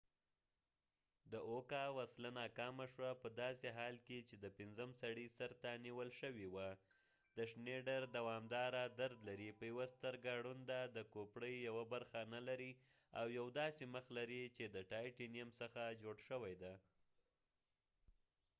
د 1.31 1.33
اوکا 1.51 1.83
وسله 1.99 2.29
ناکامه 2.41 2.85
شوه 2.93 3.11
په 3.21 3.27
داسې 3.41 3.67
حال 3.77 3.95
کې 4.07 4.17
چې 4.29 4.35
د 4.43 4.45
پنځم 4.59 4.89
سړي 5.01 5.27
سر 5.37 5.51
ته 5.61 5.69
نيول 5.85 6.09
شوې 6.19 6.47
وه 6.53 6.67
شنیډر 7.51 8.01
دوامداره 8.17 8.83
درد 8.99 9.19
لري 9.29 9.49
په 9.59 9.63
یوه 9.71 9.85
سترګه 9.95 10.31
ړوند 10.43 10.63
دی 10.71 10.81
د 10.95 10.99
کوپړې 11.13 11.53
يوه 11.67 11.83
برخه 11.93 12.21
نه 12.33 12.41
لري 12.49 12.71
او 13.19 13.25
يو 13.37 13.45
داسې 13.59 13.83
مخ 13.95 14.05
لري 14.17 14.41
چې 14.55 14.63
د 14.67 14.77
ټایټینیم 14.91 15.49
څخه 15.59 15.81
جوړ 16.01 16.15
شوی 16.27 16.55
دی 16.63 16.75